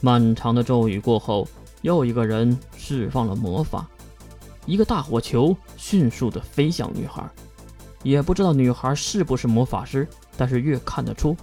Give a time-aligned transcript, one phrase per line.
[0.00, 1.46] 漫长的咒语过后，
[1.82, 3.88] 又一个人释放了魔法，
[4.66, 7.28] 一个大火球迅速的飞向女孩。
[8.02, 10.06] 也不知道女孩是不是魔法师，
[10.36, 11.36] 但是越看得出，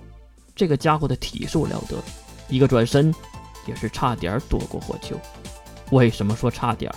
[0.55, 1.97] 这个家伙的体术了得，
[2.47, 3.13] 一个转身
[3.66, 5.17] 也是差点躲过火球。
[5.92, 6.90] 为什么说差点？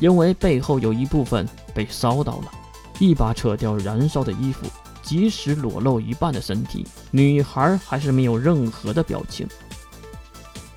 [0.00, 2.50] 因为背后有一部分被烧到了，
[2.98, 4.66] 一把扯掉燃烧的衣服，
[5.02, 9.46] 即使裸露一半的身体，女孩还是没有任何的表情。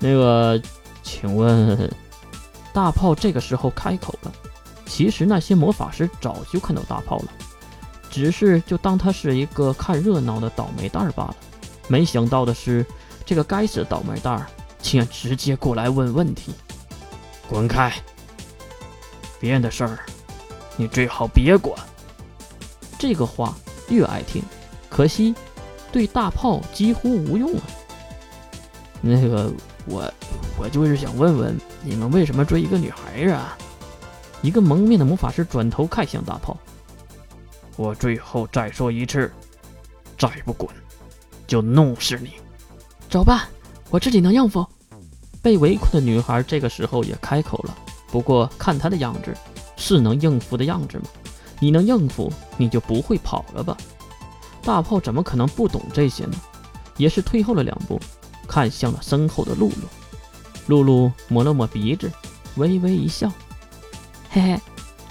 [0.00, 0.60] 那个，
[1.02, 1.88] 请问，
[2.72, 4.32] 大炮这个时候开口了。
[4.86, 7.26] 其实那些魔法师早就看到大炮了。
[8.10, 11.36] 只是就当他是一个看热闹的倒霉蛋罢了。
[11.86, 12.84] 没想到的是，
[13.24, 14.46] 这个该死的倒霉蛋儿
[14.80, 16.52] 竟然直接过来问问题。
[17.48, 17.92] 滚开！
[19.38, 19.98] 别人的事儿，
[20.76, 21.78] 你最好别管。
[22.98, 23.54] 这个话
[23.88, 24.42] 越爱听，
[24.88, 25.34] 可惜
[25.92, 27.62] 对大炮几乎无用啊。
[29.00, 29.52] 那个，
[29.86, 30.12] 我
[30.58, 33.56] 我就是想问问，你们为什么追一个女孩啊？
[34.42, 36.56] 一个蒙面的魔法师转头看向大炮。
[37.76, 39.30] 我最后再说一次，
[40.18, 40.68] 再不滚，
[41.46, 42.32] 就弄死你！
[43.08, 43.48] 走吧，
[43.90, 44.66] 我自己能应付。
[45.42, 47.76] 被围困的女孩这个时候也开口了，
[48.10, 49.34] 不过看她的样子，
[49.76, 51.04] 是能应付的样子吗？
[51.58, 53.76] 你能应付，你就不会跑了吧？
[54.62, 56.36] 大炮怎么可能不懂这些呢？
[56.98, 57.98] 也是退后了两步，
[58.50, 59.74] 看向了身后的露露。
[60.66, 62.10] 露露抹了抹鼻子，
[62.56, 63.32] 微微一笑
[64.28, 64.60] ：“嘿嘿，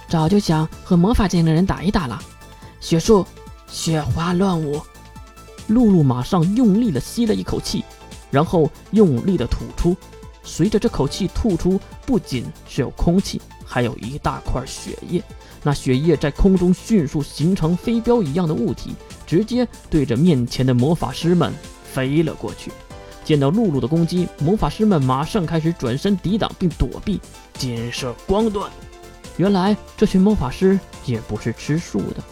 [0.09, 2.21] 早就想和魔法界的人打一打了。”
[2.81, 3.25] 雪树，
[3.67, 4.81] 雪花乱舞。
[5.67, 7.85] 露露马上用力的吸了一口气，
[8.29, 9.95] 然后用力的吐出。
[10.43, 15.23] 随着这口气吐出，不仅是有空气，还有一大块血液。
[15.61, 18.95] 那血液在空中迅速形成飞镖一样的物体，
[19.27, 21.53] 直接对着面前的魔法师们
[21.93, 22.71] 飞了过去。
[23.30, 27.22] 见到露露的攻击，魔法师们马上开始转身抵挡并躲避。
[27.53, 28.67] 金色光盾。
[29.38, 32.23] 原来这群魔法师也不是吃素的。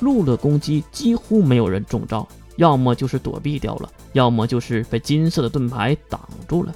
[0.00, 2.26] 露露的攻击几乎没有人中招，
[2.56, 6.74] 要么就是躲避掉了，要么就是被金色的盾牌挡住了。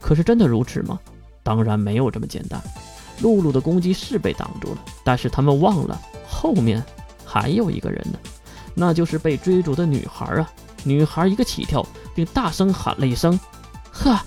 [0.00, 0.98] 可是真的如此吗？
[1.42, 2.58] 当然没有这么简单。
[3.20, 6.82] 露露的攻击是被挡住了，但是他们忘了后面
[7.26, 8.18] 还有一个人呢，
[8.74, 10.50] 那就是被追逐的女孩啊！
[10.84, 13.38] 女孩一个起跳，并大声喊了一声
[13.92, 14.18] ：“呵！”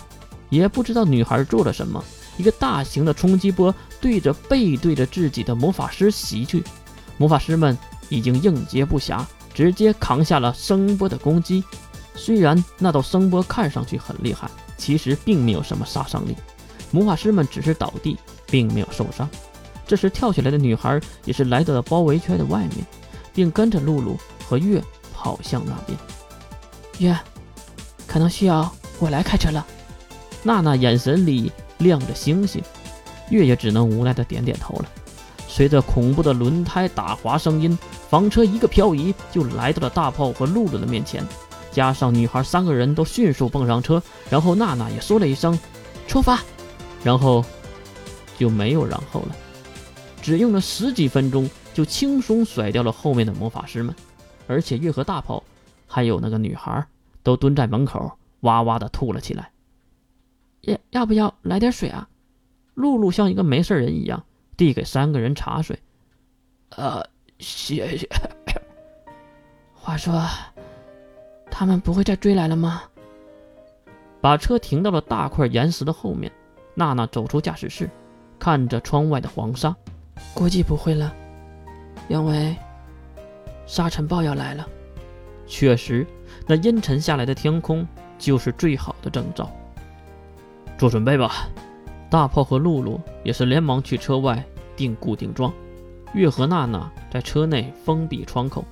[0.49, 2.03] 也不知道女孩做了什么，
[2.37, 6.63] 一个大型的冲击波对着背对着自己的魔法师袭去，
[7.17, 7.77] 魔法师们。
[8.09, 9.25] 已经应接不暇，
[9.55, 11.63] 直接扛下了声波的攻击。
[12.13, 14.47] 虽然那道声波看上去很厉害，
[14.77, 16.35] 其实并没有什么杀伤力。
[16.91, 18.15] 魔法师们只是倒地，
[18.45, 19.27] 并没有受伤。
[19.87, 22.85] 这时跳起来的女孩也是来到了包围圈的外面，
[23.33, 24.15] 并跟着露露
[24.47, 25.97] 和月跑向那边。
[26.99, 27.17] 月，
[28.07, 29.65] 可能需要我来开车了。
[30.43, 32.61] 娜娜眼神里亮着星星，
[33.29, 34.85] 月也只能无奈的点点头了。
[35.47, 37.77] 随着恐怖的轮胎打滑声音，
[38.09, 41.23] 房车一个漂移就来到了大炮和露露的面前，
[41.71, 45.57] 加上女孩三个人都迅速蹦上车，然后娜娜也说了一声
[46.07, 46.39] “出发”，
[47.03, 47.45] 然后
[48.37, 49.35] 就没有然后了。
[50.21, 53.93] 只用了十几分钟，就轻松甩掉了后面的魔法师们，
[54.47, 55.43] 而且月和大炮
[55.93, 56.87] 还有那个女孩
[57.21, 59.51] 都蹲在门口哇哇的吐了起来。
[60.61, 62.09] 要要不要来点水啊？
[62.73, 64.23] 露露像一个没事人一样。
[64.55, 65.77] 递给三个人茶水，
[66.77, 67.03] 呃，
[67.39, 68.07] 谢谢。
[69.73, 70.23] 话说，
[71.49, 72.83] 他们不会再追来了吗？
[74.21, 76.31] 把车停到了大块岩石的后面，
[76.75, 77.89] 娜娜走出驾驶室，
[78.37, 79.75] 看着窗外的黄沙，
[80.35, 81.11] 估计不会了，
[82.07, 82.55] 因为
[83.65, 84.67] 沙尘暴要来了。
[85.45, 86.05] 确实，
[86.47, 87.87] 那阴沉下来的天空
[88.17, 89.51] 就是最好的征兆。
[90.77, 91.47] 做准备吧。
[92.09, 94.43] 大炮和露露也是连忙去车外
[94.75, 95.51] 定固定桩，
[96.13, 98.63] 月和娜娜在车内封闭窗口。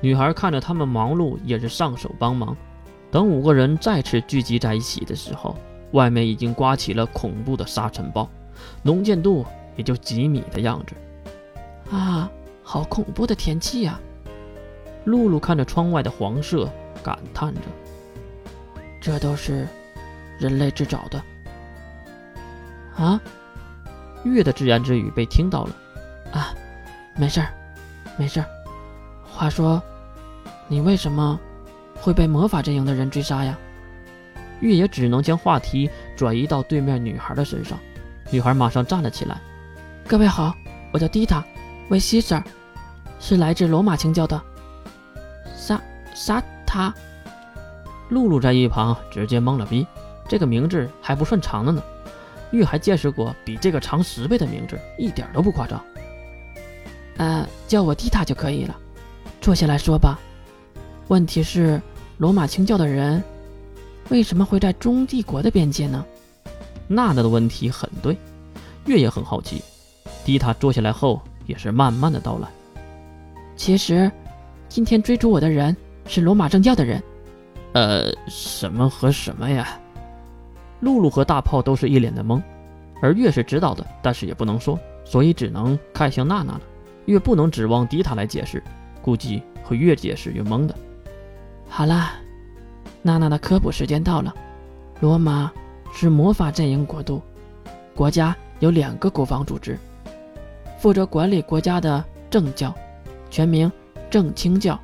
[0.00, 2.56] 女孩看着他们忙碌，也是上手帮忙。
[3.10, 5.56] 等五个人再次聚集在一起的时候，
[5.90, 8.28] 外面已经刮起了恐怖的沙尘暴，
[8.82, 9.44] 能见度
[9.76, 10.94] 也就几米的样子。
[11.90, 12.30] 啊，
[12.62, 14.00] 好恐怖的天气呀！
[15.04, 16.70] 露露看着窗外的黄色，
[17.02, 17.60] 感叹着
[19.00, 19.66] ：“这都是
[20.38, 21.22] 人类制造的。”
[22.96, 23.20] 啊，
[24.24, 25.76] 月的自言自语被听到了。
[26.32, 26.54] 啊，
[27.16, 27.48] 没事儿，
[28.16, 28.46] 没事儿。
[29.24, 29.82] 话说，
[30.68, 31.38] 你为什么
[31.94, 33.58] 会被魔法阵营的人追杀呀？
[34.60, 37.76] 月也只能将话题转移到对面女孩的身上。
[38.30, 39.40] 女孩马上站了起来。
[40.06, 40.54] 各位好，
[40.92, 41.44] 我叫蒂塔，
[41.88, 42.44] 维西斯尔，
[43.18, 44.40] 是来自罗马清教的。
[46.14, 46.94] 杀他！
[48.10, 49.86] 露露在一旁直接懵了逼。
[50.28, 51.82] 这个名字还不算长的呢。
[52.50, 55.82] 月还见识过比这个长十倍的名字，一点都不夸张。
[57.16, 58.76] 呃，叫我蒂塔就可以了。
[59.40, 60.18] 坐下来说吧。
[61.08, 61.80] 问题是，
[62.18, 63.22] 罗马清教的人
[64.10, 66.04] 为什么会在中帝国的边界呢？
[66.88, 68.16] 娜娜的问题很对，
[68.84, 69.62] 月也很好奇。
[70.24, 72.48] 蒂塔坐下来后，也是慢慢的道来。
[73.56, 74.10] 其实，
[74.68, 75.74] 今天追逐我的人
[76.06, 77.02] 是罗马正教的人。
[77.72, 79.78] 呃，什么和什么呀？
[80.80, 82.42] 露露和大炮都是一脸的懵，
[83.00, 86.60] 而月是知道的，但是也不能说，所以只能看向娜娜了。
[87.06, 88.62] 月不能指望迪塔来解释，
[89.00, 90.74] 估计会越解释越懵的。
[91.68, 92.14] 好啦，
[93.00, 94.34] 娜娜的科普时间到了。
[95.00, 95.50] 罗马
[95.92, 97.22] 是魔法阵营国度，
[97.94, 99.78] 国家有两个国防组织，
[100.78, 102.74] 负责管理国家的政教，
[103.30, 103.70] 全名
[104.10, 104.76] 正清教；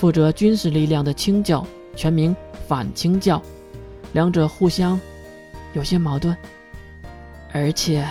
[0.00, 1.62] 负责军事力量的清教，
[1.94, 2.34] 全名
[2.66, 3.42] 反清教。
[4.14, 4.98] 两者互相
[5.74, 6.34] 有些矛盾，
[7.52, 8.02] 而且。